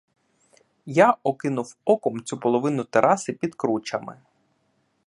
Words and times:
Я 0.85 1.17
окинув 1.23 1.75
оком 1.85 2.23
цю 2.23 2.37
половину 2.39 2.83
тераси 2.83 3.33
під 3.33 3.55
кручами. 3.55 4.17